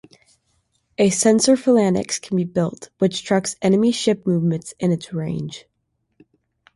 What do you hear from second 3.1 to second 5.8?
tracks enemy ship movements in its range.